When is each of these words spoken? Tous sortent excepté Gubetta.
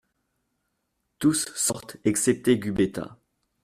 Tous 1.19 1.53
sortent 1.53 1.97
excepté 2.05 2.57
Gubetta. 2.57 3.19